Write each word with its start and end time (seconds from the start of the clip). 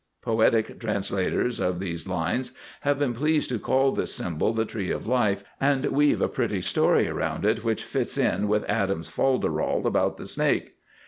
Poetic 0.23 0.79
translators 0.79 1.59
of 1.59 1.79
these 1.79 2.07
lines 2.07 2.53
have 2.79 2.97
been 2.97 3.13
pleased 3.13 3.49
to 3.49 3.59
call 3.59 3.91
this 3.91 4.11
symbol 4.11 4.51
"The 4.51 4.65
Tree 4.65 4.89
of 4.89 5.05
Life," 5.05 5.43
and 5.59 5.85
weave 5.85 6.21
a 6.23 6.27
pretty 6.27 6.59
story 6.61 7.07
around 7.07 7.45
it 7.45 7.63
which 7.63 7.83
fits 7.83 8.17
in 8.17 8.47
with 8.47 8.67
Adam's 8.67 9.11
folderol 9.11 9.85
about 9.85 10.17
the 10.17 10.25
snake. 10.25 10.73